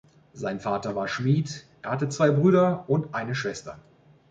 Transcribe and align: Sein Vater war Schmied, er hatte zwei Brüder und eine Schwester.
Sein 0.33 0.59
Vater 0.59 0.95
war 0.95 1.07
Schmied, 1.07 1.67
er 1.83 1.91
hatte 1.91 2.09
zwei 2.09 2.31
Brüder 2.31 2.85
und 2.89 3.13
eine 3.13 3.35
Schwester. 3.35 3.77